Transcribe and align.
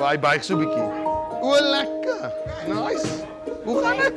Waai 0.00 0.18
baie 0.18 0.40
so 0.42 0.56
bietjie. 0.56 0.86
O, 1.40 1.52
lekker. 1.74 2.32
Nice. 2.68 3.08
Hoe 3.64 3.82
gaan 3.82 3.96
dit? 3.96 4.14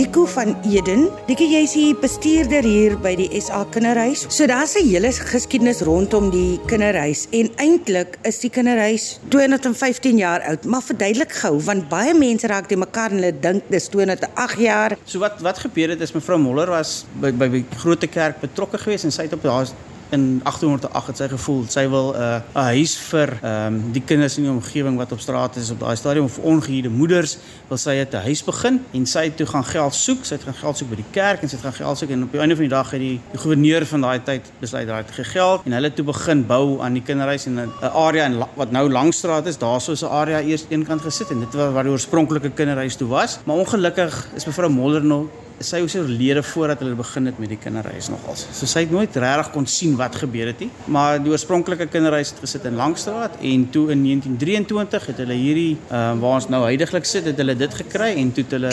Dico 0.00 0.24
van 0.24 0.56
Eden. 0.64 1.10
Dico, 1.26 1.44
jy's 1.44 1.74
die 1.76 1.90
bestuurder 1.92 2.64
hier 2.64 2.94
by 3.04 3.10
die 3.18 3.26
SA 3.36 3.66
Kinderhuis. 3.68 4.22
So 4.32 4.46
daar's 4.48 4.72
'n 4.80 4.88
hele 4.88 5.10
geskiedenis 5.12 5.82
rondom 5.84 6.30
die 6.30 6.58
kinderhuis 6.66 7.26
en 7.30 7.50
eintlik 7.56 8.16
is 8.22 8.38
die 8.40 8.48
kinderhuis 8.48 9.20
215 9.28 10.16
jaar 10.16 10.40
oud. 10.40 10.64
Maar 10.64 10.82
verduidelik 10.82 11.32
gou 11.32 11.60
want 11.60 11.88
baie 11.90 12.14
mense 12.14 12.46
raak 12.46 12.68
te 12.68 12.76
mekaar 12.76 13.10
en 13.10 13.16
hulle 13.16 13.40
dink 13.40 13.62
dis 13.68 13.88
208 13.88 14.58
jaar. 14.58 14.96
So 15.04 15.18
wat 15.18 15.40
wat 15.40 15.58
gebeur 15.58 15.88
het 15.88 16.00
is 16.00 16.12
mevrou 16.12 16.38
Moller 16.38 16.70
was 16.70 17.04
by 17.20 17.32
by 17.32 17.48
die 17.48 17.64
Grote 17.76 18.06
Kerk 18.06 18.40
betrokke 18.40 18.78
geweest 18.78 19.04
en 19.04 19.12
sy 19.12 19.22
het 19.22 19.32
op 19.32 19.42
daar 19.42 19.68
in 20.10 20.40
1808 20.42 21.06
het 21.06 21.16
sy 21.16 21.28
gevoel 21.28 21.64
sy 21.68 21.84
wil 21.88 22.12
'n 22.12 22.16
uh, 22.16 22.40
'n 22.54 22.66
huis 22.74 22.96
vir 23.10 23.38
ehm 23.42 23.66
um, 23.66 23.92
die 23.92 24.02
kinders 24.02 24.36
in 24.36 24.42
die 24.42 24.52
omgewing 24.52 24.96
wat 24.96 25.12
op 25.12 25.20
straat 25.20 25.56
is 25.56 25.70
op 25.70 25.80
daai 25.80 25.96
stadium 25.96 26.24
of 26.24 26.38
ongehuurde 26.38 26.88
moeders 26.88 27.36
wil 27.68 27.78
sy 27.78 27.90
'n 27.90 28.16
huis 28.16 28.44
begin. 28.44 28.80
En 28.92 29.06
sy 29.06 29.24
het 29.24 29.36
toe 29.36 29.46
gaan 29.46 29.64
geld 29.64 29.94
soek 29.94 30.24
sy 30.24 30.34
het 30.34 30.42
gaan 30.42 30.54
geld 30.54 30.76
soek 30.76 30.90
by 30.90 30.96
die 30.96 31.10
kerk 31.10 31.42
en 31.42 31.48
sy 31.48 31.56
het 31.56 31.64
gaan 31.64 31.78
geld 31.84 31.98
soek 31.98 32.10
en 32.10 32.22
op 32.22 32.32
die 32.32 32.40
einde 32.40 32.56
van 32.56 32.64
die 32.64 32.74
dag 32.74 32.90
het 32.90 33.00
die, 33.00 33.20
die 33.32 33.38
gouverneur 33.38 33.86
van 33.86 34.00
daai 34.00 34.20
tyd 34.22 34.42
besluit 34.60 34.86
daai 34.86 35.02
het 35.02 35.10
gegeld 35.10 35.60
en 35.64 35.72
hulle 35.72 35.92
toe 35.92 36.04
begin 36.04 36.46
bou 36.46 36.80
aan 36.80 36.92
die 36.92 37.02
kinderhuis 37.02 37.46
en 37.46 37.54
'n 37.60 37.70
area 37.82 38.24
in 38.24 38.44
wat 38.54 38.70
nou 38.70 38.90
Langstraat 38.90 39.46
is. 39.46 39.58
Daarso 39.58 39.92
is 39.92 40.02
'n 40.02 40.06
area 40.06 40.40
eers 40.40 40.64
eenkant 40.68 41.02
gesit 41.02 41.30
en 41.30 41.40
dit 41.40 41.54
was 41.54 41.72
waar 41.72 41.84
die 41.84 41.92
oorspronklike 41.92 42.50
kinderhuis 42.50 42.96
toe 42.96 43.08
was. 43.08 43.38
Maar 43.44 43.56
ongelukkig 43.56 44.26
is 44.34 44.44
mevrou 44.44 44.70
Moller 44.70 45.04
nog 45.04 45.26
sy 45.60 45.82
was 45.84 45.94
oorlede 45.98 46.42
voordat 46.42 46.80
hulle 46.80 46.96
begin 46.96 47.28
het 47.28 47.38
met 47.40 47.50
die 47.52 47.58
kinderhuis 47.60 48.08
nogals. 48.08 48.46
So 48.56 48.68
sy 48.70 48.86
het 48.86 48.92
nooit 48.94 49.16
regtig 49.20 49.50
kon 49.52 49.66
sien 49.68 49.96
wat 49.98 50.16
gebeur 50.16 50.48
het 50.48 50.62
nie. 50.64 50.70
Maar 50.88 51.20
die 51.20 51.32
oorspronklike 51.34 51.90
kinderhuis 51.92 52.32
het 52.32 52.40
gesit 52.40 52.64
in 52.70 52.78
Langstraat 52.80 53.36
en 53.44 53.66
toe 53.74 53.90
in 53.92 54.04
1923 54.06 55.10
het 55.12 55.20
hulle 55.20 55.36
hierdie 55.36 55.74
uh, 55.76 56.14
waar 56.22 56.38
ons 56.40 56.48
nou 56.48 56.62
heidaglik 56.64 57.04
sit, 57.08 57.28
het 57.28 57.36
hulle 57.40 57.58
dit 57.60 57.76
gekry 57.82 58.14
en 58.22 58.32
toe 58.32 58.46
het 58.46 58.56
hulle 58.56 58.72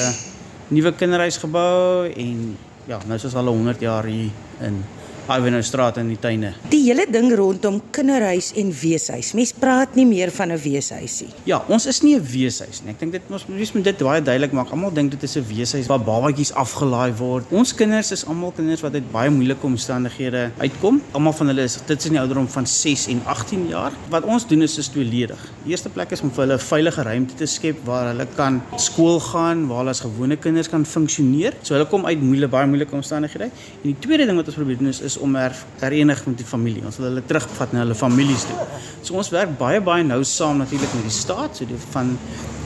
nuwe 0.71 0.93
kinderhuis 0.95 1.39
gebou 1.43 2.07
en 2.07 2.39
ja, 2.87 3.01
nou 3.03 3.19
is 3.19 3.27
ons 3.27 3.35
al 3.35 3.51
100 3.51 3.83
jaar 3.83 4.07
hier 4.07 4.31
in 4.63 4.79
Ivanhoe 5.27 5.61
Straat 5.61 5.97
in 5.99 6.07
die 6.07 6.19
tuine. 6.19 6.53
Die 6.71 6.85
hele 6.85 7.03
ding 7.11 7.33
rondom 7.35 7.81
kinderhuis 7.91 8.53
en 8.55 8.69
weeshuis. 8.71 9.33
Mens 9.35 9.51
praat 9.51 9.95
nie 9.99 10.05
meer 10.07 10.31
van 10.31 10.51
'n 10.51 10.57
weeshuis 10.57 11.21
nie. 11.21 11.33
Ja, 11.43 11.63
ons 11.67 11.85
is 11.85 12.01
nie 12.01 12.15
'n 12.15 12.23
weeshuis 12.23 12.81
nie. 12.83 12.91
Ek 12.91 12.99
dink 12.99 13.11
dit 13.11 13.21
ons 13.29 13.45
moet 13.47 13.73
moet 13.73 13.83
dit 13.83 13.97
baie 13.97 14.21
duidelik 14.21 14.51
maak. 14.51 14.71
Almal 14.71 14.93
dink 14.93 15.11
dit 15.11 15.23
is 15.23 15.35
'n 15.35 15.43
weeshuis 15.43 15.87
waar 15.87 15.99
babatjies 15.99 16.53
afgelaai 16.53 17.11
word. 17.17 17.45
Ons 17.51 17.73
kinders 17.73 18.11
is 18.11 18.25
almal 18.25 18.51
kinders 18.51 18.81
wat 18.81 18.93
uit 18.93 19.11
baie 19.11 19.29
moeilike 19.29 19.65
omstandighede 19.65 20.51
uitkom. 20.57 21.01
Almal 21.11 21.33
van 21.33 21.47
hulle 21.47 21.63
is 21.63 21.77
dit 21.85 21.97
is 21.99 22.05
in 22.05 22.11
die 22.11 22.21
ouderdom 22.21 22.47
van 22.47 22.65
6 22.65 23.07
en 23.07 23.21
18 23.25 23.67
jaar. 23.67 23.91
Wat 24.09 24.23
ons 24.23 24.47
doen 24.47 24.61
is 24.61 24.77
is 24.77 24.87
tweeledig. 24.87 25.39
Die 25.63 25.71
eerste 25.71 25.89
plek 25.89 26.11
is 26.11 26.21
om 26.21 26.31
vir 26.31 26.45
hulle 26.45 26.53
'n 26.55 26.59
veilige 26.59 27.01
ruimte 27.01 27.35
te 27.35 27.45
skep 27.45 27.85
waar 27.85 28.07
hulle 28.07 28.27
kan 28.35 28.61
skool 28.77 29.19
gaan, 29.19 29.67
waar 29.67 29.77
hulle 29.77 29.89
as 29.89 29.99
gewone 29.99 30.37
kinders 30.37 30.69
kan 30.69 30.85
funksioneer. 30.85 31.53
So 31.61 31.73
hulle 31.73 31.87
kom 31.87 32.05
uit 32.05 32.21
moeilike 32.21 32.47
baie 32.47 32.67
moeilike 32.67 32.95
omstandighede. 32.95 33.43
En 33.83 33.83
die 33.83 33.95
tweede 33.99 34.25
ding 34.25 34.37
wat 34.37 34.47
ons 34.47 34.55
probeer 34.55 34.77
doen 34.77 34.87
is 34.87 35.01
is 35.01 35.16
om 35.23 35.35
her, 35.35 35.55
herenig 35.79 36.25
met 36.25 36.37
die 36.37 36.45
familie. 36.45 36.83
Ons 36.85 36.97
wil 37.01 37.09
hulle 37.09 37.23
terugvat 37.25 37.73
na 37.73 37.83
hulle 37.83 37.95
families 37.97 38.45
toe. 38.49 38.57
So 39.05 39.17
ons 39.19 39.31
werk 39.33 39.57
baie 39.59 39.81
baie 39.81 40.03
nou 40.03 40.19
saam 40.27 40.61
natuurlik 40.61 40.93
met 40.97 41.07
die 41.07 41.15
staat, 41.15 41.57
so 41.57 41.67
die 41.69 41.79
van 41.91 42.15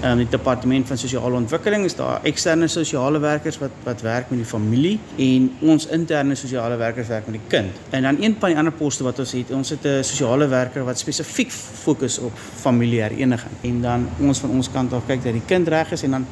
ehm 0.01 0.16
um, 0.16 0.17
die 0.17 0.29
departement 0.34 0.88
van 0.90 0.97
sosiale 0.97 1.38
ontwikkeling 1.38 1.84
is 1.85 1.94
daar 1.94 2.23
eksterne 2.25 2.66
sosiale 2.67 3.19
werkers 3.22 3.59
wat 3.61 3.75
wat 3.85 4.01
werk 4.01 4.31
met 4.34 4.40
die 4.41 4.47
familie 4.50 4.95
en 5.28 5.50
ons 5.61 5.85
interne 5.94 6.35
sosiale 6.35 6.78
werkers 6.81 7.11
werk 7.13 7.28
met 7.29 7.38
die 7.38 7.50
kind. 7.53 7.78
En 7.94 8.09
dan 8.09 8.17
een 8.17 8.35
van 8.40 8.50
die 8.50 8.57
ander 8.57 8.73
poste 8.73 9.06
wat 9.06 9.22
ons 9.22 9.35
het, 9.38 9.51
ons 9.53 9.69
het 9.69 9.85
'n 9.85 10.03
sosiale 10.03 10.47
werker 10.47 10.84
wat 10.85 10.97
spesifiek 10.97 11.51
fokus 11.84 12.17
op 12.19 12.34
familiehereniging. 12.63 13.53
En 13.61 13.81
dan 13.81 14.09
ons 14.19 14.40
van 14.40 14.50
ons 14.50 14.72
kant 14.72 14.94
af 14.94 15.06
kyk 15.06 15.23
dat 15.23 15.34
die 15.34 15.45
kind 15.45 15.67
reg 15.67 15.91
is 15.91 16.03
en 16.03 16.11
dan 16.11 16.25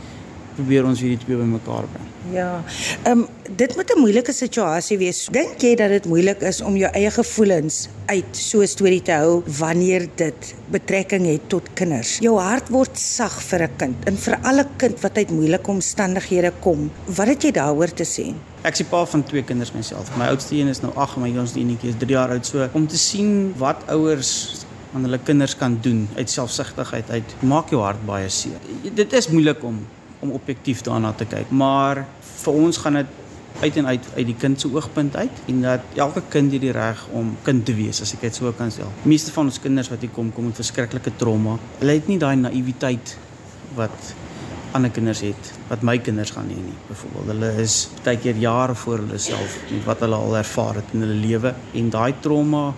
probeer 0.55 0.85
ons 0.85 0.99
hierdie 0.99 1.25
twee 1.25 1.37
bymekaar 1.37 1.85
bring. 1.93 2.08
Ja. 2.27 2.63
Ehm 3.03 3.19
um, 3.19 3.27
dit 3.55 3.75
moet 3.75 3.91
'n 3.95 3.99
moeilike 3.99 4.33
situasie 4.33 4.97
wees. 4.97 5.27
Dink 5.31 5.61
jy 5.61 5.75
dat 5.75 5.89
dit 5.89 6.05
moeilik 6.05 6.41
is 6.41 6.61
om 6.61 6.75
jou 6.75 6.91
eie 6.93 7.11
gevoelens 7.11 7.87
uit 8.05 8.37
so 8.37 8.61
'n 8.61 8.67
storie 8.67 9.01
te 9.01 9.11
hou 9.11 9.43
wanneer 9.57 10.07
dit 10.15 10.55
betrekking 10.67 11.25
het 11.25 11.49
tot 11.49 11.73
kinders? 11.73 12.17
Jou 12.17 12.39
hart 12.39 12.69
word 12.69 12.99
sag 12.99 13.41
vir 13.41 13.63
'n 13.63 13.75
kind 13.77 13.95
en 14.05 14.17
vir 14.17 14.37
alle 14.41 14.67
kind 14.77 15.01
wat 15.01 15.17
uit 15.17 15.31
moeilike 15.31 15.71
omstandighede 15.71 16.51
kom. 16.59 16.91
Wat 17.05 17.27
het 17.27 17.43
jy 17.43 17.51
daaroor 17.51 17.93
te 17.93 18.05
sê? 18.05 18.33
Ek 18.61 18.79
is 18.79 18.87
pa 18.89 19.05
van 19.05 19.23
twee 19.23 19.43
kinders 19.43 19.71
myself. 19.71 20.17
My 20.17 20.27
oudste 20.27 20.55
een 20.55 20.67
is 20.67 20.81
nou 20.81 20.93
8 20.95 21.15
en 21.15 21.21
my 21.21 21.29
jongste 21.29 21.59
eenetjie 21.59 21.89
is 21.89 21.95
3 21.97 22.11
jaar 22.11 22.29
oud. 22.29 22.45
So 22.45 22.69
om 22.73 22.87
te 22.87 22.97
sien 22.97 23.53
wat 23.57 23.83
ouers 23.87 24.65
aan 24.93 25.01
hulle 25.01 25.19
kinders 25.23 25.55
kan 25.55 25.77
doen 25.81 26.07
uit 26.15 26.29
selfsugtigheid 26.29 27.09
uit 27.09 27.35
maak 27.39 27.69
jou 27.69 27.81
hart 27.81 28.05
baie 28.05 28.29
seer. 28.29 28.59
Dit 28.93 29.13
is 29.13 29.27
moeilik 29.27 29.63
om 29.63 29.85
om 30.19 30.31
objektief 30.35 30.81
daarna 30.85 31.11
te 31.13 31.25
kyk. 31.25 31.49
Maar 31.49 32.05
vir 32.43 32.53
ons 32.53 32.77
gaan 32.77 32.99
dit 32.99 33.17
uit 33.59 33.77
en 33.77 33.87
uit 33.87 34.05
uit 34.15 34.25
die 34.25 34.35
kind 34.39 34.61
se 34.61 34.69
oogpunt 34.71 35.15
uit 35.15 35.41
en 35.51 35.61
dat 35.61 35.97
elke 35.99 36.21
kind 36.29 36.51
het 36.55 36.61
die 36.61 36.71
reg 36.75 37.01
om 37.11 37.33
kind 37.43 37.65
te 37.65 37.75
wees 37.75 38.01
as 38.01 38.13
ek 38.15 38.27
dit 38.27 38.35
so 38.35 38.51
kan. 38.55 38.71
Die 38.71 39.11
meeste 39.11 39.33
van 39.35 39.51
ons 39.51 39.59
kinders 39.59 39.91
wat 39.91 40.03
hier 40.05 40.13
kom 40.15 40.31
kom 40.35 40.47
met 40.47 40.59
verskriklike 40.59 41.15
trauma. 41.19 41.57
Hulle 41.81 41.97
het 41.99 42.07
nie 42.07 42.19
daai 42.21 42.35
naïwiteit 42.39 43.15
wat 43.75 44.13
ander 44.77 44.91
kinders 44.93 45.23
het 45.25 45.51
wat 45.69 45.83
my 45.85 45.97
kinders 46.03 46.31
gaan 46.35 46.49
hê 46.51 46.57
nie. 46.59 46.77
Byvoorbeeld, 46.87 47.31
hulle 47.33 47.49
is 47.63 47.79
baie 48.05 48.19
keer 48.21 48.37
jare 48.39 48.75
voor 48.77 49.03
hulle 49.03 49.19
self 49.21 49.57
met 49.71 49.87
wat 49.87 50.05
hulle 50.05 50.19
al 50.19 50.37
ervaar 50.43 50.79
het 50.81 50.93
in 50.93 51.05
hulle 51.05 51.19
lewe 51.19 51.53
en 51.81 51.89
daai 51.95 52.13
trauma 52.23 52.69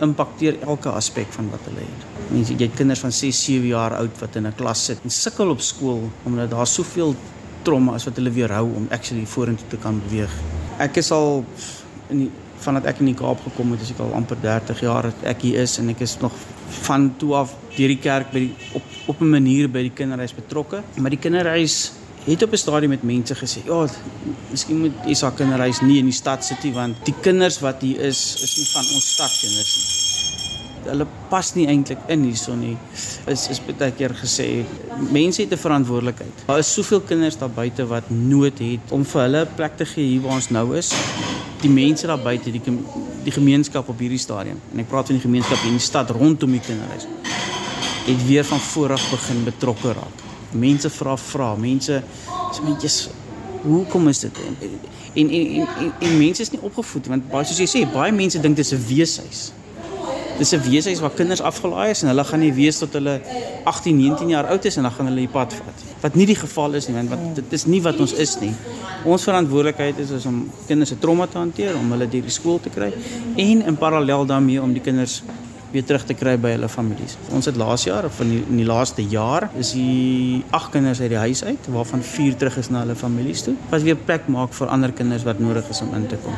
impakteer 0.00 0.58
elke 0.66 0.90
aspek 0.90 1.30
van 1.36 1.50
wat 1.50 1.60
hulle 1.70 1.84
het. 1.86 2.06
Mense, 2.30 2.54
jy 2.54 2.66
het 2.66 2.76
kinders 2.78 3.00
van 3.00 3.12
6, 3.12 3.44
7 3.44 3.66
jaar 3.66 3.96
oud 3.98 4.18
wat 4.20 4.36
in 4.36 4.46
'n 4.46 4.54
klas 4.56 4.84
sit 4.84 4.98
en 5.04 5.10
sukkel 5.10 5.50
op 5.50 5.60
skool 5.60 6.10
omdat 6.24 6.50
daar 6.50 6.66
soveel 6.66 7.14
trauma 7.62 7.94
is 7.94 8.04
wat 8.04 8.16
hulle 8.16 8.30
weerhou 8.30 8.66
om 8.76 8.86
actually 8.90 9.26
vorentoe 9.26 9.68
te 9.68 9.76
kan 9.76 10.02
beweeg. 10.08 10.30
Ek 10.78 10.96
is 10.96 11.10
al 11.10 11.44
in 12.08 12.18
die 12.18 12.30
vandat 12.62 12.86
ek 12.86 13.00
in 13.02 13.10
die 13.10 13.18
Kaap 13.18 13.40
gekom 13.42 13.72
het, 13.74 13.82
is 13.82 13.90
ek 13.90 14.02
al 14.04 14.14
amper 14.14 14.38
30 14.42 14.82
jaar 14.84 15.02
dat 15.10 15.24
ek 15.34 15.42
hier 15.46 15.62
is 15.62 15.78
en 15.78 15.90
ek 15.92 16.00
is 16.00 16.18
nog 16.22 16.32
van 16.86 17.10
toe 17.18 17.34
af 17.34 17.54
deur 17.76 17.88
die 17.88 17.98
kerk 17.98 18.30
by 18.32 18.44
die 18.46 18.54
op 18.78 18.82
op 19.10 19.20
'n 19.20 19.30
manier 19.30 19.68
by 19.68 19.82
die 19.82 19.90
kinderhuis 19.90 20.34
betrokke. 20.34 20.82
Maar 20.96 21.10
die 21.10 21.18
kinderhuis 21.18 21.92
het 22.24 22.42
op 22.42 22.52
'n 22.52 22.56
stadium 22.56 22.90
met 22.90 23.02
mense 23.02 23.34
gesê, 23.34 23.64
"Ja, 23.64 23.86
miskien 24.50 24.80
moet 24.80 24.92
Isa 25.06 25.30
kinderhuis 25.30 25.80
nie 25.80 25.98
in 25.98 26.04
die 26.04 26.14
stad 26.14 26.44
sit 26.44 26.62
nie 26.62 26.72
want 26.72 26.96
die 27.04 27.14
kinders 27.20 27.60
wat 27.60 27.80
hier 27.80 28.00
is, 28.00 28.36
is 28.42 28.56
nie 28.56 28.66
van 28.66 28.84
ons 28.94 29.12
stadkinders 29.12 29.76
nie." 29.76 30.90
Hulle 30.90 31.06
pas 31.28 31.54
nie 31.54 31.66
eintlik 31.66 31.98
in 32.06 32.22
hierson 32.22 32.60
nie. 32.60 32.76
Is 33.26 33.48
is 33.48 33.60
baie 33.78 33.92
keer 33.92 34.14
gesê, 34.24 34.64
mense 35.10 35.42
het 35.42 35.52
'n 35.52 35.56
verantwoordelikheid. 35.56 36.32
Daar 36.46 36.58
is 36.58 36.72
soveel 36.72 37.00
kinders 37.00 37.38
daar 37.38 37.50
buite 37.50 37.86
wat 37.86 38.10
nood 38.10 38.58
het 38.58 38.80
om 38.90 39.04
vir 39.04 39.22
hulle 39.22 39.40
'n 39.44 39.54
plek 39.54 39.76
te 39.76 39.84
gee 39.84 40.06
hier 40.06 40.20
waar 40.20 40.34
ons 40.34 40.50
nou 40.50 40.76
is. 40.76 40.92
Die 41.60 41.70
mense 41.70 42.06
daar 42.06 42.22
buite, 42.22 42.50
die 42.50 42.60
die 43.24 43.32
gemeenskap 43.32 43.88
op 43.88 43.98
hierdie 43.98 44.18
stadium. 44.18 44.60
En 44.72 44.78
ek 44.78 44.88
praat 44.88 45.06
van 45.06 45.14
die 45.14 45.22
gemeenskap 45.22 45.58
in 45.64 45.70
die 45.70 45.78
stad 45.78 46.10
rondom 46.10 46.50
die 46.50 46.60
kinderhuis. 46.60 47.06
Het 48.06 48.26
weer 48.26 48.44
van 48.44 48.60
voor 48.60 48.92
af 48.92 49.10
begin 49.10 49.44
betrokke 49.44 49.92
raak 49.92 50.31
mense 50.54 50.90
vra 50.90 51.16
vra. 51.16 51.54
Mense 51.56 52.02
so 52.52 52.64
netjies 52.64 53.08
hoekom 53.62 54.08
is 54.08 54.18
dit? 54.18 54.38
En 54.38 54.56
en, 55.14 55.30
en 55.30 55.66
en 55.78 55.92
en 55.98 56.18
mense 56.18 56.42
is 56.42 56.50
nie 56.50 56.60
opgevoed 56.62 57.06
want 57.12 57.28
baie 57.30 57.46
soos 57.46 57.60
jy 57.62 57.68
sê 57.70 57.82
baie 57.92 58.12
mense 58.12 58.40
dink 58.40 58.56
dit 58.56 58.66
is 58.66 58.72
'n 58.72 58.84
weeshuis. 58.88 59.52
Dis 60.38 60.52
'n 60.52 60.62
weeshuis 60.64 61.00
waar 61.00 61.14
kinders 61.14 61.40
afgelaai 61.40 61.90
is 61.90 62.02
en 62.02 62.08
hulle 62.08 62.24
gaan 62.24 62.40
nie 62.40 62.52
wees 62.52 62.78
tot 62.78 62.92
hulle 62.92 63.20
18 63.64 63.96
19 63.96 64.28
jaar 64.28 64.46
oud 64.46 64.64
is 64.64 64.76
en 64.76 64.82
dan 64.82 64.92
gaan 64.92 65.06
hulle 65.06 65.26
die 65.26 65.28
pad 65.28 65.52
vat. 65.52 65.78
Wat 66.00 66.14
nie 66.14 66.26
die 66.26 66.36
geval 66.36 66.74
is 66.74 66.88
nie 66.88 66.96
want 66.96 67.08
wat 67.08 67.34
dit 67.34 67.52
is 67.52 67.64
nie 67.66 67.82
wat 67.82 68.00
ons 68.00 68.12
is 68.12 68.38
nie. 68.40 68.54
Ons 69.04 69.22
verantwoordelikheid 69.22 69.98
is, 69.98 70.10
is 70.10 70.26
om 70.26 70.50
kinders 70.66 70.90
se 70.90 70.98
trauma 70.98 71.26
te 71.26 71.38
hanteer 71.38 71.76
om 71.76 71.90
hulle 71.90 72.08
deur 72.08 72.22
die 72.22 72.30
skool 72.30 72.60
te 72.60 72.70
kry 72.70 72.92
en 73.36 73.62
in 73.62 73.76
parallel 73.76 74.26
daarmee 74.26 74.62
om 74.62 74.72
die 74.72 74.82
kinders 74.82 75.22
weer 75.72 75.84
terug 75.88 76.04
te 76.04 76.14
kry 76.14 76.36
by 76.40 76.52
hulle 76.54 76.68
families. 76.68 77.16
Ons 77.32 77.48
het 77.48 77.56
laas 77.56 77.86
jaar 77.88 78.04
of 78.08 78.20
in 78.20 78.34
die, 78.34 78.42
in 78.50 78.60
die 78.60 78.68
laaste 78.68 79.04
jaar 79.08 79.48
is 79.58 79.72
die 79.76 80.42
agt 80.52 80.72
kinders 80.74 81.00
uit 81.00 81.10
die 81.14 81.22
huis 81.22 81.44
uit 81.44 81.70
waarvan 81.72 82.04
4 82.04 82.36
terug 82.40 82.58
is 82.60 82.68
na 82.72 82.84
hulle 82.84 82.96
families 82.98 83.46
toe. 83.46 83.56
Wat 83.72 83.84
weer 83.86 83.96
plek 83.96 84.28
maak 84.32 84.52
vir 84.56 84.72
ander 84.74 84.92
kinders 84.92 85.24
wat 85.28 85.40
nodig 85.40 85.68
is 85.72 85.80
om 85.84 85.94
in 85.96 86.06
te 86.10 86.20
kom. 86.24 86.36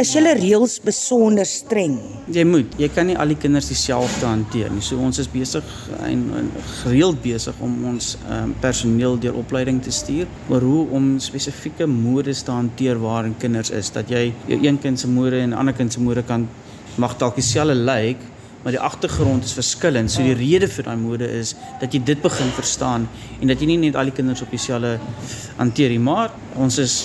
Is 0.00 0.10
julle 0.16 0.32
reëls 0.34 0.80
besonder 0.82 1.46
streng? 1.46 2.00
Jy 2.34 2.42
moet, 2.48 2.72
jy 2.82 2.88
kan 2.90 3.06
nie 3.06 3.14
al 3.20 3.30
die 3.30 3.38
kinders 3.38 3.68
dieselfde 3.70 4.26
hanteer 4.26 4.72
nie. 4.74 4.82
So 4.82 4.98
ons 4.98 5.20
is 5.22 5.30
besig 5.30 5.68
en, 6.02 6.24
en 6.34 6.50
gereeld 6.80 7.20
besig 7.22 7.62
om 7.62 7.76
ons 7.92 8.16
um, 8.26 8.56
personeel 8.64 9.20
deur 9.22 9.38
opleiding 9.38 9.78
te 9.84 9.94
stuur 9.94 10.26
oor 10.50 10.66
hoe 10.66 10.82
om 10.98 11.12
spesifieke 11.22 11.86
modes 11.86 12.42
te 12.42 12.50
hanteer 12.50 12.98
waarin 12.98 13.38
kinders 13.38 13.70
is 13.70 13.92
dat 13.94 14.10
jy 14.10 14.26
jou 14.50 14.58
een 14.64 14.82
kind 14.82 14.98
se 14.98 15.10
mode 15.10 15.38
en 15.38 15.54
'n 15.54 15.60
ander 15.62 15.78
kind 15.78 15.92
se 15.92 16.02
mode 16.02 16.26
kan 16.26 16.48
mag 16.98 17.14
dalk 17.18 17.38
dieselfde 17.38 17.74
lyk 17.74 18.18
like, 18.18 18.33
maar 18.64 18.72
die 18.72 18.80
agtergrond 18.80 19.44
is 19.44 19.52
verskillend. 19.52 20.10
So 20.10 20.24
die 20.24 20.34
rede 20.34 20.68
vir 20.72 20.88
daai 20.88 20.96
mode 20.96 21.28
is 21.28 21.52
dat 21.82 21.92
jy 21.92 22.00
dit 22.04 22.22
begin 22.24 22.48
verstaan 22.56 23.04
en 23.40 23.52
dat 23.52 23.60
jy 23.60 23.68
nie 23.68 23.80
net 23.82 23.98
al 24.00 24.08
die 24.08 24.16
kinders 24.16 24.42
op 24.42 24.50
dieselfde 24.54 24.96
hanteer 25.58 25.92
nie, 25.92 26.00
maar 26.00 26.32
ons 26.56 26.80
is 26.80 27.02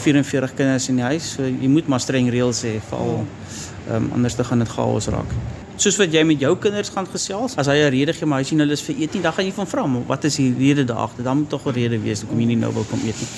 44 0.00 0.54
kinders 0.54 0.88
in 0.88 1.00
die 1.02 1.08
huis, 1.10 1.34
so 1.34 1.44
jy 1.44 1.68
moet 1.68 1.90
maar 1.90 2.00
streng 2.00 2.30
reëls 2.32 2.62
hê 2.64 2.78
vir 2.78 3.00
al 3.00 3.16
ehm 3.20 3.96
um, 3.96 4.12
anders 4.14 4.36
dan 4.38 4.46
gaan 4.46 4.62
dit 4.62 4.70
chaos 4.70 5.08
raak. 5.10 5.32
Soos 5.80 5.96
wat 5.96 6.12
jy 6.12 6.22
met 6.28 6.42
jou 6.44 6.52
kinders 6.60 6.92
gaan 6.94 7.08
gesels, 7.08 7.56
as 7.58 7.66
hy 7.66 7.76
'n 7.80 7.90
rede 7.90 8.12
gee 8.12 8.26
maar 8.28 8.38
hy 8.38 8.44
sien 8.44 8.60
hulle 8.60 8.72
is 8.72 8.82
vir 8.82 8.94
eet 9.00 9.14
nie, 9.14 9.22
dan 9.22 9.32
gaan 9.32 9.44
jy 9.44 9.52
van 9.52 9.66
vra, 9.66 9.84
wat 10.06 10.24
is 10.24 10.36
die 10.36 10.54
rede 10.58 10.84
daagte? 10.84 11.22
Dan 11.22 11.38
moet 11.38 11.48
tog 11.48 11.66
'n 11.66 11.72
rede 11.72 11.98
wees 11.98 12.20
hoekom 12.20 12.40
jy 12.40 12.46
nie 12.46 12.56
nou 12.56 12.72
wil 12.72 12.84
kom 12.84 13.00
eet 13.00 13.16
nie. 13.18 13.28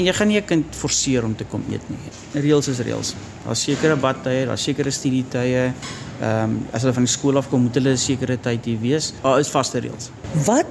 En 0.00 0.06
jy 0.08 0.12
gaan 0.16 0.30
nie 0.32 0.40
'n 0.40 0.46
kind 0.48 0.64
forceer 0.72 1.24
om 1.24 1.34
te 1.36 1.44
kom 1.44 1.62
eet 1.68 1.84
nie. 1.92 1.98
Reëls 2.42 2.68
is 2.68 2.78
reëls. 2.78 3.14
Daar's 3.44 3.62
sekere 3.62 3.96
badtye, 3.96 4.46
daar's 4.46 4.62
sekere 4.62 4.90
studietye. 4.90 5.72
Ehm 6.20 6.44
um, 6.44 6.66
as 6.72 6.82
hulle 6.82 6.94
van 6.94 7.04
die 7.04 7.12
skool 7.12 7.36
af 7.36 7.48
kom, 7.50 7.62
moet 7.62 7.74
hulle 7.74 7.92
'n 7.92 7.96
sekere 7.96 8.38
tyd 8.40 8.64
hier 8.64 8.80
wees. 8.80 9.12
Daar 9.22 9.38
is 9.40 9.48
vaste 9.48 9.78
reëls. 9.78 10.10
Wat 10.46 10.66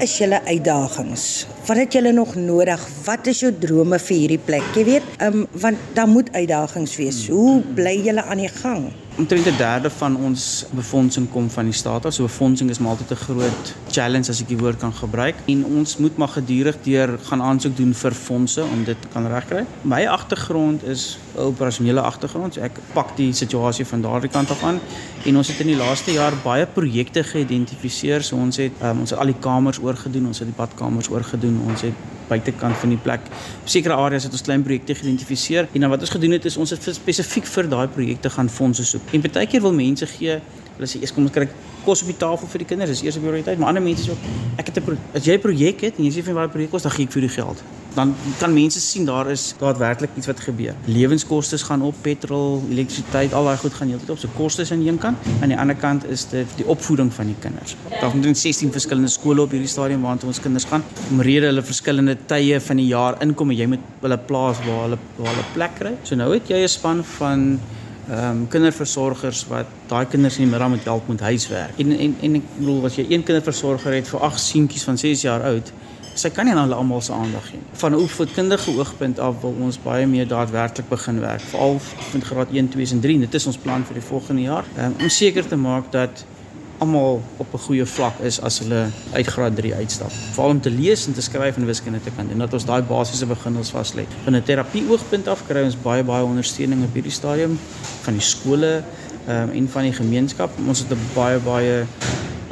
is 0.00 0.18
julle 0.18 0.40
uitdagings? 0.44 1.46
Wat 1.66 1.76
het 1.76 1.92
julle 1.92 2.12
nog 2.12 2.34
nodig? 2.34 2.80
Wat 3.04 3.26
is 3.26 3.40
jou 3.40 3.52
drome 3.58 3.98
vir 3.98 4.16
hierdie 4.16 4.38
plek? 4.44 4.64
Jy 4.74 4.84
weet, 4.84 5.02
ehm 5.18 5.32
um, 5.32 5.46
want 5.52 5.78
daar 5.94 6.08
moet 6.08 6.32
uitdagings 6.32 6.96
wees. 6.96 7.28
Hoe 7.28 7.62
bly 7.74 8.02
julle 8.04 8.22
aan 8.22 8.38
die 8.38 8.48
gang? 8.48 8.92
Omtrent 9.16 9.46
'n 9.46 9.56
derde 9.56 9.90
van 9.90 10.16
ons 10.16 10.64
befondsing 10.70 11.30
kom 11.30 11.50
van 11.50 11.64
die 11.64 11.72
staat 11.72 12.06
af. 12.06 12.12
So 12.12 12.22
befondsing 12.22 12.70
is 12.70 12.78
maar 12.78 12.90
altyd 12.90 13.10
'n 13.10 13.24
groot 13.24 13.74
challenge 13.90 14.28
as 14.28 14.40
ek 14.40 14.48
die 14.48 14.58
woord 14.58 14.78
kan 14.78 14.92
gebruik. 14.92 15.34
En 15.44 15.64
ons 15.64 15.96
moet 15.96 16.16
maar 16.16 16.28
gedurig 16.28 16.76
deur 16.82 17.18
gaan 17.22 17.42
aansoek 17.42 17.76
doen 17.76 17.94
vir 17.94 18.12
fondse 18.12 18.62
om 18.62 18.84
dit 18.84 18.96
te 19.00 19.08
kan 19.12 19.26
regkry. 19.26 19.64
My 19.80 20.06
agtergrond 20.06 20.84
is 20.84 21.18
'n 21.36 21.40
operasionele 21.40 22.00
agtergrond. 22.00 22.54
So 22.54 22.60
ek 22.60 22.78
pak 22.92 23.16
die 23.16 23.32
situasie 23.32 23.86
van 23.86 24.00
daardie 24.00 24.30
kant 24.30 24.50
af 24.50 24.62
aan 24.62 24.80
en 25.24 25.36
ons 25.40 25.48
het 25.48 25.60
in 25.64 25.70
die 25.72 25.76
laaste 25.76 26.12
jaar 26.12 26.34
baie 26.44 26.66
projekte 26.68 27.22
geïdentifiseer. 27.24 28.24
So 28.26 28.36
ons 28.36 28.58
het 28.60 28.82
um, 28.84 29.04
ons 29.04 29.14
het 29.14 29.20
al 29.20 29.32
die 29.32 29.38
kamers 29.40 29.80
oorgedoen, 29.80 30.26
ons 30.30 30.42
het 30.42 30.50
die 30.50 30.56
badkamers 30.56 31.08
oorgedoen, 31.12 31.60
ons 31.68 31.86
het 31.86 32.02
buitekant 32.28 32.76
van 32.80 32.92
die 32.94 32.98
plek 33.04 33.26
op 33.28 33.68
sekere 33.68 33.96
areas 34.00 34.24
het 34.24 34.32
ons 34.32 34.44
klein 34.44 34.62
projekte 34.64 34.96
geïdentifiseer 34.96 35.68
en 35.72 35.84
dan 35.84 35.92
wat 35.92 36.04
ons 36.06 36.12
gedoen 36.14 36.36
het 36.36 36.48
is 36.48 36.56
ons 36.56 36.72
het 36.72 36.88
spesifiek 36.96 37.48
vir 37.56 37.68
daai 37.68 37.86
projekte 37.92 38.32
gaan 38.32 38.48
fondse 38.48 38.84
soek. 38.88 39.12
En 39.12 39.24
baie 39.24 39.46
keer 39.46 39.64
wil 39.64 39.76
mense 39.76 40.08
gee 40.16 40.38
hulle 40.74 40.88
sê 40.90 41.00
eers 41.00 41.12
kom 41.14 41.28
ons 41.28 41.34
kry 41.34 41.46
kos 41.84 42.02
op 42.02 42.08
die 42.10 42.16
tafel 42.18 42.48
vir 42.48 42.64
die 42.64 42.68
kinders, 42.72 42.90
dis 42.96 43.04
eers 43.04 43.16
'n 43.16 43.24
prioriteit, 43.24 43.58
maar 43.58 43.68
ander 43.68 43.84
mense 43.84 44.08
sê 44.08 44.10
ook 44.10 44.24
ek 44.58 44.66
het 44.66 44.76
'n 44.80 44.98
as 45.14 45.24
jy 45.24 45.36
'n 45.36 45.40
projek 45.40 45.80
het 45.80 45.98
en 45.98 46.04
jy 46.04 46.12
sê 46.12 46.24
vir 46.24 46.34
my 46.34 46.48
projek 46.48 46.70
kos, 46.70 46.82
dan 46.82 46.92
gee 46.92 47.04
ek 47.04 47.12
vir 47.12 47.20
die 47.20 47.34
geld 47.40 47.62
dan 47.94 48.14
kan 48.38 48.54
mense 48.54 48.80
sien 48.80 49.04
daar 49.04 49.30
is 49.30 49.54
daadwerklik 49.58 50.10
iets 50.16 50.26
wat 50.26 50.40
gebeur. 50.40 50.74
Lewenskoste 50.84 51.58
gaan 51.58 51.82
op, 51.82 51.94
petrol, 52.02 52.62
elektrisiteit, 52.70 53.34
al 53.34 53.44
daai 53.44 53.56
goed 53.56 53.74
gaan 53.74 53.88
heeltyd 53.88 54.10
op. 54.10 54.18
So 54.18 54.28
kostes 54.36 54.72
aan 54.72 54.86
een 54.86 54.98
kant, 54.98 55.28
aan 55.40 55.52
die 55.52 55.58
ander 55.58 55.76
kant 55.76 56.06
is 56.10 56.26
dit 56.28 56.56
die 56.56 56.66
opvoeding 56.66 57.12
van 57.14 57.30
die 57.30 57.36
kinders. 57.40 57.76
Daar 58.00 58.16
moet 58.16 58.38
16 58.38 58.72
verskillende 58.72 59.08
skole 59.08 59.42
op 59.42 59.54
hierdie 59.54 59.70
stadium 59.70 60.02
waartoe 60.02 60.28
ons 60.28 60.40
kinders 60.40 60.66
gaan. 60.70 60.82
Omrede 61.10 61.46
hulle 61.46 61.62
verskillende 61.62 62.16
tye 62.26 62.60
van 62.60 62.82
die 62.82 62.86
jaar 62.90 63.20
inkom 63.22 63.54
en 63.54 63.56
jy 63.56 63.70
moet 63.76 63.86
hulle 64.02 64.18
plaas 64.18 64.60
waar 64.66 64.82
hulle 64.88 64.98
waar 65.16 65.30
hulle 65.30 65.46
plek 65.54 65.78
kry. 65.78 65.94
So 66.02 66.18
nou 66.18 66.32
het 66.34 66.50
jy 66.50 66.64
'n 66.64 66.68
span 66.68 67.04
van 67.04 67.60
ehm 68.04 68.30
um, 68.30 68.48
kinderversorgers 68.48 69.46
wat 69.48 69.66
daai 69.88 70.04
kinders 70.06 70.36
in 70.36 70.44
die 70.44 70.50
middag 70.50 70.68
moet 70.68 70.84
help 70.84 71.08
met 71.08 71.20
huiswerk. 71.20 71.78
En 71.78 71.98
en 71.98 72.16
en 72.20 72.34
ek 72.34 72.50
bedoel 72.58 72.84
as 72.84 72.96
jy 72.96 73.06
een 73.08 73.22
kinderversorger 73.22 73.92
het 73.92 74.08
vir 74.08 74.20
8 74.20 74.40
seentjies 74.40 74.84
van 74.84 74.98
6 74.98 75.22
jaar 75.22 75.42
oud, 75.42 75.72
sy 76.14 76.30
kan 76.30 76.46
nie 76.46 76.54
aan 76.54 76.62
hulle 76.64 76.74
almal 76.78 77.02
se 77.02 77.12
aandag 77.12 77.48
gee 77.50 77.58
nie. 77.58 77.78
Van 77.80 77.92
'n 77.92 78.02
opvoedkundige 78.02 78.76
oogpunt 78.78 79.18
af 79.18 79.40
wil 79.40 79.56
ons 79.60 79.78
baie 79.82 80.06
meer 80.06 80.28
daadwerklik 80.28 80.88
begin 80.88 81.20
werk, 81.20 81.40
veral 81.40 81.80
van 82.10 82.22
graad 82.22 82.48
1, 82.52 82.68
2 82.68 82.90
en 82.90 83.00
3. 83.00 83.18
Dit 83.18 83.34
is 83.34 83.46
ons 83.46 83.56
plan 83.56 83.84
vir 83.84 83.94
die 83.94 84.06
volgende 84.06 84.42
jaar 84.42 84.64
um, 84.78 84.94
om 85.00 85.08
seker 85.08 85.46
te 85.46 85.56
maak 85.56 85.92
dat 85.92 86.24
almal 86.78 87.22
op 87.36 87.54
'n 87.54 87.58
goeie 87.58 87.86
vlak 87.86 88.18
is 88.20 88.40
as 88.40 88.58
hulle 88.58 88.86
uit 89.12 89.26
graad 89.26 89.56
3 89.56 89.74
uitstap. 89.74 90.12
Veral 90.32 90.50
om 90.50 90.60
te 90.60 90.70
lees 90.70 91.06
en 91.06 91.12
te 91.12 91.22
skryf 91.22 91.56
en 91.56 91.66
wiskunde 91.66 92.00
te 92.02 92.10
kan 92.16 92.28
doen. 92.28 92.38
Dat 92.38 92.52
ons 92.52 92.64
daai 92.64 92.82
basiese 92.82 93.26
beginsels 93.26 93.70
vas 93.70 93.94
lê. 93.94 94.04
Van 94.24 94.36
'n 94.36 94.42
terapie 94.42 94.84
oogpunt 94.90 95.28
af 95.28 95.46
kry 95.46 95.62
ons 95.64 95.76
baie 95.82 96.04
baie 96.04 96.24
ondersteuning 96.24 96.84
op 96.84 96.92
hierdie 96.94 97.12
stadium 97.12 97.58
van 98.02 98.12
die 98.12 98.22
skole 98.22 98.82
um, 99.28 99.50
en 99.50 99.68
van 99.68 99.82
die 99.82 99.92
gemeenskap. 99.92 100.50
Ons 100.66 100.78
het 100.78 100.90
'n 100.90 100.98
baie 101.14 101.38
baie 101.38 101.86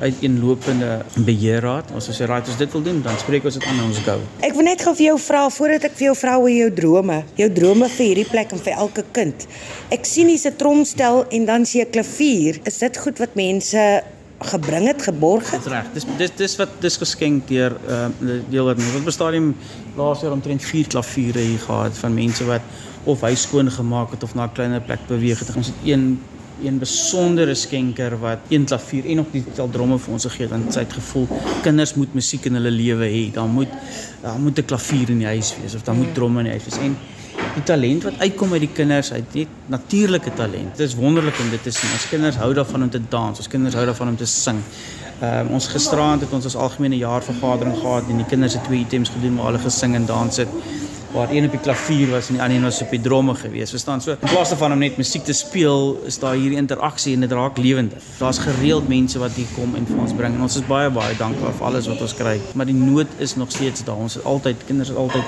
uiteenlopende 0.02 0.90
beheerraad. 1.26 1.92
Ons 1.96 2.10
sê 2.10 2.26
right 2.26 2.48
as 2.48 2.58
dit 2.60 2.72
wil 2.74 2.84
doen, 2.88 3.02
dan 3.04 3.18
spreek 3.22 3.46
ons 3.48 3.58
dit 3.58 3.66
aan 3.68 3.78
en 3.80 3.90
ons 3.90 4.00
go. 4.06 4.16
Ek 4.46 4.56
wil 4.58 4.66
net 4.66 4.82
gou 4.84 4.94
vir 4.98 5.06
jou 5.12 5.18
vra 5.26 5.42
voordat 5.56 5.88
ek 5.90 5.98
vir 5.98 6.08
jou 6.10 6.16
vra 6.22 6.38
oor 6.42 6.54
jou 6.54 6.70
drome, 6.82 7.20
jou 7.38 7.50
drome 7.60 7.90
vir 7.96 8.06
hierdie 8.08 8.28
plek 8.30 8.54
en 8.56 8.64
vir 8.64 8.80
elke 8.86 9.04
kind. 9.16 9.46
Ek 9.94 10.08
sien 10.08 10.30
hier's 10.32 10.46
'n 10.46 10.56
tromstel 10.58 11.24
en 11.30 11.46
dan 11.46 11.66
sien 11.66 11.86
'n 11.86 11.90
klavier. 11.90 12.60
Is 12.64 12.78
dit 12.78 12.96
goed 12.96 13.18
wat 13.18 13.34
mense 13.34 14.02
gebring 14.42 14.86
het 14.86 15.02
geborg 15.02 15.50
het. 15.50 15.62
Dis 15.62 15.72
reg. 15.72 15.86
Dis 15.94 16.06
dis 16.18 16.30
dis 16.36 16.56
wat 16.56 16.70
dis 16.80 16.96
geskenk 16.96 17.48
deur 17.48 17.76
ehm 17.88 18.12
uh, 18.20 18.40
deel 18.50 18.64
wat 18.64 18.78
wat 18.94 19.04
bestadium 19.04 19.54
laas 19.96 20.20
jaar 20.20 20.32
omtrent 20.32 20.62
4 20.62 20.86
klaviere 20.86 21.38
hier 21.38 21.58
gehad 21.58 21.98
van 21.98 22.14
mense 22.14 22.44
wat 22.44 22.62
of 23.04 23.20
hy 23.20 23.34
skoon 23.34 23.70
gemaak 23.70 24.10
het 24.10 24.22
of 24.22 24.34
na 24.34 24.46
'n 24.46 24.52
kleiner 24.52 24.80
plek 24.80 25.06
beweeg 25.06 25.38
het. 25.38 25.56
Ons 25.56 25.66
het 25.66 25.76
een 25.84 26.20
een 26.62 26.78
besondere 26.78 27.54
skenker 27.54 28.18
wat 28.20 28.38
een 28.48 28.64
klavier 28.64 29.06
en 29.06 29.22
ook 29.22 29.32
die 29.32 29.44
tel 29.54 29.70
dromme 29.70 29.98
vir 29.98 30.12
ons 30.12 30.26
gegee 30.28 30.46
het. 30.46 30.52
Want 30.54 30.74
sy 30.74 30.84
het 30.84 30.92
gevoel 30.92 31.26
kinders 31.62 31.94
moet 31.94 32.14
musiek 32.14 32.46
in 32.50 32.58
hulle 32.60 32.70
lewe 32.70 33.08
hê. 33.08 33.24
Dan 33.34 33.50
moet 33.50 33.72
daar 34.22 34.38
moet 34.38 34.58
'n 34.58 34.64
klavier 34.64 35.10
in 35.10 35.18
die 35.18 35.26
huis 35.26 35.54
wees 35.60 35.74
of 35.74 35.82
dan 35.82 35.96
moet 35.96 36.14
dromme 36.14 36.38
in 36.38 36.44
die 36.44 36.52
huis 36.52 36.64
wees. 36.64 36.78
En 36.78 36.96
die 37.54 37.62
talent 37.62 38.02
wat 38.02 38.18
uitkom 38.18 38.52
uit 38.52 38.60
die 38.60 38.72
kinders 38.72 39.12
uit 39.12 39.24
die 39.32 39.46
natuurlike 39.66 40.32
talent. 40.34 40.76
Dit 40.76 40.88
is 40.88 40.94
wonderlik 40.94 41.38
om 41.40 41.50
dit 41.50 41.62
te 41.62 41.70
sien. 41.70 41.90
Ons 41.92 42.08
kinders 42.08 42.36
hou 42.36 42.54
daarvan 42.54 42.82
om 42.82 42.90
te 42.90 43.00
dans 43.08 43.38
ons 43.38 43.48
kinders 43.48 43.74
hou 43.74 43.84
daarvan 43.84 44.08
om 44.08 44.16
te 44.16 44.26
sing. 44.26 44.60
Um, 45.22 45.52
ons 45.54 45.66
gisteraand 45.66 46.20
het 46.20 46.32
ons 46.32 46.44
ons 46.44 46.56
algemene 46.56 46.96
jaarvergadering 46.96 47.76
gehad 47.78 48.08
en 48.10 48.16
die 48.16 48.26
kinders 48.26 48.56
het 48.58 48.64
twee 48.64 48.80
items 48.80 49.08
gedoen 49.08 49.36
waar 49.36 49.52
hulle 49.52 49.62
gesing 49.62 49.94
en 49.94 50.06
dans 50.06 50.36
het 50.36 50.48
waar 51.12 51.30
een 51.30 51.44
op 51.44 51.50
die 51.50 51.60
klavier 51.60 52.10
was 52.10 52.28
en 52.28 52.38
die 52.38 52.42
ander 52.42 52.56
een 52.56 52.64
was 52.64 52.80
op 52.82 52.90
die 52.90 53.00
dromme 53.00 53.34
gewees. 53.34 53.70
Verstaan? 53.70 54.00
So 54.00 54.10
in 54.10 54.28
plaas 54.28 54.48
daarvan 54.48 54.72
om 54.72 54.78
net 54.78 54.96
musiek 54.96 55.24
te 55.24 55.32
speel, 55.36 55.98
is 56.08 56.18
daar 56.18 56.34
hierdie 56.34 56.58
interaksie 56.58 57.14
en 57.14 57.26
dit 57.26 57.32
raak 57.32 57.58
lewendig. 57.60 58.04
Daar's 58.18 58.40
gereeld 58.40 58.88
mense 58.88 59.20
wat 59.20 59.36
hier 59.36 59.50
kom 59.54 59.76
en 59.76 59.86
vir 59.86 60.00
ons 60.00 60.14
bring 60.16 60.34
en 60.34 60.46
ons 60.48 60.56
is 60.56 60.66
baie 60.68 60.90
baie 60.90 61.16
dankbaar 61.16 61.52
vir 61.58 61.68
alles 61.68 61.90
wat 61.92 62.00
ons 62.00 62.16
kry. 62.16 62.38
Maar 62.56 62.70
die 62.70 62.78
nood 62.78 63.18
is 63.18 63.36
nog 63.36 63.52
steeds 63.52 63.84
daar. 63.84 64.00
Ons 64.00 64.16
het 64.20 64.24
altyd 64.24 64.64
kinders 64.66 64.88
het 64.88 64.98
altyd 64.98 65.24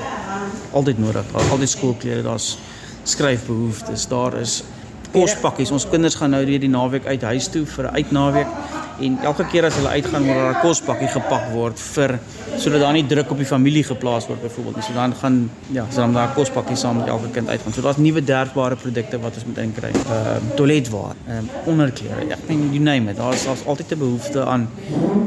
altyd 0.73 0.99
nodig. 0.99 1.35
Altyd 1.51 1.69
skoolklere, 1.71 2.23
daar's 2.23 2.57
skryfbehoeftes, 3.05 4.09
daar 4.09 4.41
is 4.41 4.63
kospakkies. 5.15 5.71
Ons 5.75 5.87
kinders 5.91 6.19
gaan 6.19 6.35
nou 6.35 6.43
weer 6.47 6.63
die 6.63 6.73
naweek 6.73 7.07
uit 7.07 7.23
huis 7.23 7.49
toe 7.55 7.65
vir 7.77 7.91
'n 7.91 7.95
uitnaweek 7.95 8.47
en 9.01 9.19
elke 9.27 9.45
keer 9.51 9.67
as 9.67 9.75
hulle 9.79 9.91
uitgaan 9.91 10.23
moet 10.23 10.39
daar 10.39 10.55
'n 10.55 10.61
kospakkie 10.63 11.09
gepak 11.09 11.51
word 11.53 11.81
vir 11.81 12.19
sodat 12.57 12.81
daar 12.81 12.93
nie 12.93 13.07
druk 13.07 13.31
op 13.31 13.37
die 13.37 13.47
familie 13.47 13.85
geplaas 13.85 14.27
word 14.27 14.43
byvoorbeeld 14.43 14.77
nie. 14.77 14.85
So 14.85 14.93
dan 14.95 15.15
gaan 15.15 15.51
ja, 15.71 15.87
so 15.91 15.97
dan 15.97 16.13
daar 16.13 16.33
kospakkie 16.35 16.77
saam 16.77 16.97
met 16.97 17.07
elke 17.07 17.31
kind 17.31 17.49
uitgaan. 17.49 17.73
So 17.73 17.83
daar's 17.83 17.97
nuwe 17.97 18.25
derfbare 18.25 18.77
produkte 18.77 19.21
wat 19.21 19.35
ons 19.35 19.45
moet 19.45 19.59
inkry. 19.59 19.91
Ehm 19.91 20.49
uh, 20.49 20.57
toiletwaar, 20.57 21.15
ehm 21.27 21.37
um, 21.39 21.49
onderklere. 21.65 22.27
Ja, 22.29 22.37
I 22.49 22.57
mean, 22.57 22.73
you 22.73 22.83
name 22.83 23.11
it. 23.11 23.17
Daar's 23.17 23.45
daar's 23.45 23.65
altyd 23.67 23.91
'n 23.91 23.99
behoefte 23.99 24.45
aan 24.45 24.69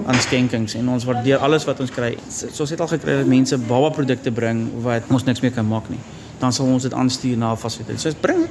aan 0.05 0.19
skenkings 0.19 0.73
en 0.73 0.89
ons 0.89 1.03
waardeer 1.03 1.37
alles 1.37 1.65
wat 1.65 1.79
ons 1.79 1.91
kry. 1.91 2.17
So 2.29 2.61
ons 2.61 2.69
het 2.69 2.81
al 2.81 2.87
gekry 2.87 3.17
dat 3.17 3.25
mense 3.25 3.57
baba 3.57 3.89
produkte 3.89 4.31
bring 4.31 4.69
wat 4.81 5.01
ons 5.09 5.23
niks 5.23 5.39
meer 5.39 5.51
kan 5.51 5.67
maak 5.67 5.89
nie. 5.89 5.99
Dan 6.39 6.53
sal 6.53 6.65
ons 6.65 6.83
dit 6.83 6.93
aanstuur 6.93 7.37
na 7.37 7.55
fasiliteit. 7.55 7.99
So 7.99 8.11
bring 8.21 8.39
dit 8.39 8.49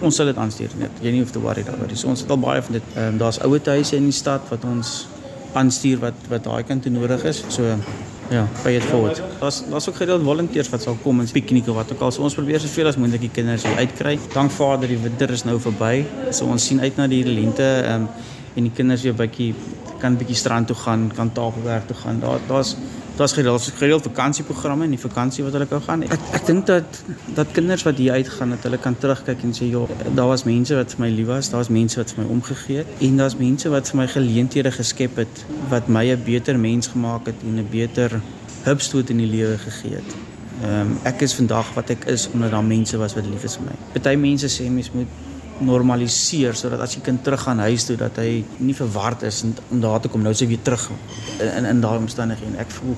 ons 0.00 0.16
sal 0.16 0.30
dit 0.30 0.36
aanstuur 0.38 0.74
net. 0.78 1.00
Jy 1.02 1.12
nie 1.14 1.22
hoef 1.22 1.32
te 1.34 1.42
worry 1.42 1.64
daaroor 1.66 1.90
nie. 1.90 1.98
So 1.98 2.10
ons 2.12 2.24
het 2.24 2.30
al 2.30 2.40
baie 2.42 2.62
van 2.62 2.78
dit. 2.78 2.90
Ehm 2.94 3.14
um, 3.14 3.22
daar's 3.22 3.40
ouer 3.46 3.62
huise 3.64 3.96
in 3.96 4.04
die 4.08 4.16
stad 4.16 4.46
wat 4.52 4.64
ons 4.64 5.06
aanstuur 5.58 5.98
wat 6.02 6.28
wat 6.28 6.44
daai 6.44 6.62
kant 6.68 6.82
toe 6.86 6.92
nodig 6.92 7.24
is. 7.24 7.42
So 7.48 7.64
ja, 8.30 8.44
pay 8.62 8.76
it 8.76 8.84
forward. 8.84 9.22
Daar's 9.40 9.62
daar's 9.70 9.88
ook 9.88 9.96
gereeld 9.96 10.22
volonteërs 10.22 10.70
wat 10.74 10.82
sal 10.82 10.98
kom 11.02 11.20
en 11.20 11.30
piknieke 11.32 11.72
wat 11.72 11.92
ook 11.92 12.04
al. 12.06 12.12
So 12.12 12.22
ons 12.22 12.36
probeer 12.38 12.60
soveel 12.60 12.90
as 12.92 12.96
moontlik 13.00 13.26
die 13.26 13.34
kinders 13.40 13.66
hier 13.66 13.80
uitkry. 13.80 14.18
Dank 14.34 14.54
Vader, 14.54 14.88
die 14.88 15.00
winter 15.02 15.30
is 15.30 15.44
nou 15.48 15.58
verby. 15.60 16.04
So 16.30 16.46
ons 16.46 16.66
sien 16.66 16.80
uit 16.80 16.96
na 16.96 17.08
die 17.10 17.24
lente 17.24 17.68
ehm 17.82 18.08
um, 18.08 18.08
en 18.58 18.66
die 18.66 18.74
kinders 18.74 19.04
weer 19.06 19.14
bietjie 19.14 19.52
kan 20.02 20.16
bietjie 20.18 20.36
strand 20.36 20.66
toe 20.66 20.76
gaan, 20.76 21.10
kan 21.14 21.30
tafelwerk 21.32 21.86
toe 21.86 21.96
gaan. 21.96 22.18
Daar 22.20 22.40
daar's 22.48 22.74
daar's 23.18 23.32
gereeld 23.32 23.72
gereeld 23.76 24.02
vakansieprogramme 24.02 24.84
en 24.84 24.94
die 24.94 25.00
vakansie 25.00 25.44
wat 25.44 25.52
hulle 25.56 25.66
kan 25.66 25.82
gaan. 25.82 26.04
Ek 26.06 26.26
ek 26.38 26.46
dink 26.46 26.66
dat 26.70 27.00
dat 27.34 27.50
kinders 27.56 27.82
wat 27.86 27.98
hier 27.98 28.12
uitgaan 28.12 28.54
dat 28.54 28.66
hulle 28.68 28.78
kan 28.78 28.96
terugkyk 28.98 29.42
en 29.42 29.54
sê 29.56 29.70
joh, 29.72 29.90
daar 30.14 30.30
was 30.30 30.44
mense 30.46 30.74
wat 30.78 30.94
vir 30.94 31.04
my 31.04 31.10
lief 31.16 31.30
was, 31.32 31.50
daar's 31.50 31.72
mense 31.78 31.98
wat 31.98 32.14
vir 32.14 32.24
my 32.24 32.28
omgegee 32.36 32.84
het 32.84 33.04
en 33.08 33.20
daar's 33.22 33.36
mense 33.40 33.72
wat 33.74 33.90
vir 33.90 34.00
my 34.02 34.08
geleenthede 34.14 34.72
geskep 34.78 35.18
het 35.24 35.44
wat 35.74 35.88
my 35.88 36.04
'n 36.12 36.22
beter 36.24 36.58
mens 36.58 36.86
gemaak 36.94 37.26
het 37.26 37.42
en 37.42 37.58
'n 37.58 37.68
beter 37.70 38.20
hupstoot 38.64 39.10
in 39.10 39.18
die 39.24 39.30
lewe 39.36 39.58
gegee 39.58 39.94
het. 40.00 40.10
Ehm 40.62 40.80
um, 40.80 40.98
ek 41.02 41.20
is 41.20 41.34
vandag 41.34 41.74
wat 41.74 41.90
ek 41.90 42.04
is 42.04 42.28
omdat 42.32 42.50
daar 42.50 42.64
mense 42.64 42.96
was 42.96 43.14
wat 43.14 43.26
lief 43.26 43.44
is 43.44 43.56
vir 43.56 43.64
my. 43.64 43.74
Party 43.92 44.14
mense 44.16 44.48
sê 44.48 44.70
mens 44.70 44.90
moet 44.92 45.06
normaliseer 45.60 46.54
sodat 46.54 46.80
as 46.84 46.94
die 46.94 47.02
kind 47.04 47.24
teruggaan 47.24 47.58
huis 47.66 47.86
toe 47.88 47.96
dat 47.98 48.20
hy 48.22 48.44
nie 48.58 48.76
verward 48.78 49.24
is 49.26 49.42
en 49.46 49.56
om 49.70 49.82
daar 49.82 50.00
te 50.00 50.10
kom 50.12 50.22
nou 50.22 50.34
sy 50.34 50.46
weer 50.46 50.62
terug 50.62 50.88
in 51.40 51.66
in, 51.66 51.80
daai 51.82 51.98
omstandighede 51.98 52.52
en 52.52 52.62
ek 52.64 52.70
voel 52.78 52.96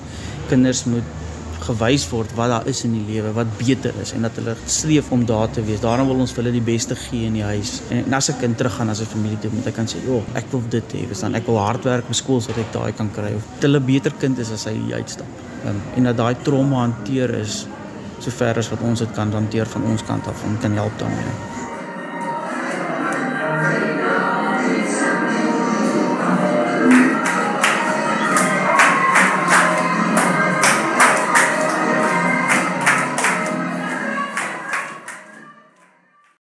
kinders 0.49 0.85
moet 0.85 1.19
gewys 1.61 2.07
word 2.09 2.31
wat 2.37 2.49
daar 2.49 2.67
is 2.69 2.81
in 2.87 2.93
die 2.95 3.03
lewe 3.05 3.31
wat 3.37 3.49
beter 3.59 3.95
is 4.01 4.13
en 4.17 4.25
dat 4.25 4.37
hulle 4.39 4.55
streef 4.65 5.11
om 5.13 5.25
daar 5.29 5.49
te 5.53 5.61
wees. 5.65 5.81
Daarom 5.83 6.09
wil 6.09 6.23
ons 6.23 6.33
vir 6.33 6.43
hulle 6.43 6.55
die 6.55 6.63
beste 6.65 6.97
gee 6.97 7.27
in 7.29 7.37
die 7.37 7.45
huis. 7.45 7.75
En 7.93 8.13
as 8.17 8.29
'n 8.31 8.39
kind 8.41 8.57
teruggaan 8.57 8.89
as 8.89 9.01
'n 9.01 9.05
familie 9.05 9.37
toe, 9.39 9.51
moet 9.53 9.65
hy 9.65 9.71
kan 9.71 9.85
sê, 9.85 9.97
"Jo, 10.05 10.23
ek 10.33 10.45
wil 10.51 10.63
dit 10.69 10.93
hê." 10.93 11.07
Verstaan? 11.07 11.35
Ek 11.35 11.45
wil 11.45 11.57
hard 11.57 11.83
werk 11.83 12.05
op 12.07 12.13
skool 12.13 12.41
sodat 12.41 12.65
ek 12.65 12.73
daai 12.73 12.91
kan 12.93 13.11
kry 13.11 13.33
of 13.35 13.43
hulle 13.59 13.79
beter 13.79 14.11
kind 14.19 14.39
is 14.39 14.51
as 14.51 14.65
hy 14.65 14.93
uitstap. 14.93 15.27
Um, 15.65 15.81
en 15.95 16.03
dat 16.03 16.17
daai 16.17 16.35
trauma 16.43 16.81
hanteer 16.81 17.29
is 17.35 17.67
sover 18.19 18.57
as 18.57 18.69
wat 18.69 18.81
ons 18.81 18.99
dit 18.99 19.13
kan 19.13 19.31
hanteer 19.31 19.65
van 19.65 19.83
ons 19.83 20.03
kant 20.03 20.27
af 20.27 20.43
en 20.43 20.57
kan 20.61 20.73
help 20.73 20.99
daarmee. 20.99 21.60